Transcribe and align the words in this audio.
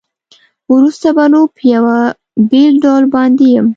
وروسته 0.73 1.07
به 1.15 1.25
نو 1.33 1.41
په 1.55 1.63
یوه 1.73 1.97
بېل 2.49 2.73
ډول 2.83 3.03
باندې 3.15 3.45
یم. 3.55 3.67